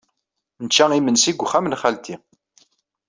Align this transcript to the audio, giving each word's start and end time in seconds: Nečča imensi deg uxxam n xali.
Nečča 0.63 0.85
imensi 0.99 1.31
deg 1.33 1.43
uxxam 1.45 1.65
n 1.67 1.77
xali. 1.81 2.15